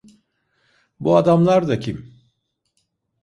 [0.99, 2.13] Bu adamlar da kim?